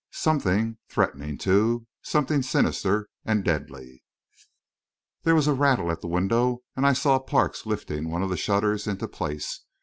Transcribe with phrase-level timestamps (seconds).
[0.09, 4.03] Something threatening, too; something sinister and deadly
[5.21, 8.35] There was a rattle at the window, and I saw Parks lifting one of the
[8.35, 9.61] shutters into place.